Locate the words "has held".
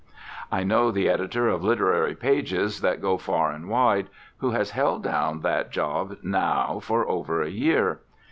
4.49-5.03